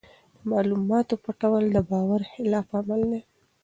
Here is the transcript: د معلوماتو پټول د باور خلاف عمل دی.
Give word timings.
د 0.37 0.39
معلوماتو 0.51 1.15
پټول 1.23 1.63
د 1.71 1.77
باور 1.89 2.21
خلاف 2.31 2.67
عمل 2.79 3.01
دی. 3.11 3.21